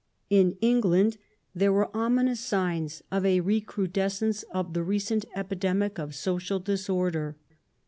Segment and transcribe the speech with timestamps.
[0.31, 1.17] In England
[1.53, 7.37] there were ominous signs of a recru descence of the recent epidemic of social disorder.